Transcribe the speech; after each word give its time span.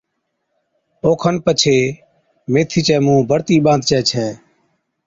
اوکن 1.03 1.35
پڇي 1.43 1.77
ميٿي 2.51 2.79
چَي 2.87 2.95
مُونھ 3.05 3.27
بڙتِي 3.29 3.55
ٻانڌجَي 3.65 3.99
ڇَي 4.09 4.27